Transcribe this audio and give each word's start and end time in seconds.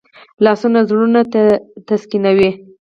لاسونه 0.43 0.79
زړونه 0.89 1.21
تسکینوي 1.87 2.49